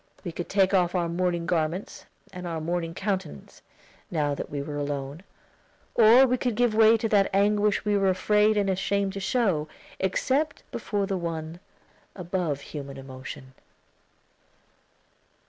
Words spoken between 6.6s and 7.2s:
way to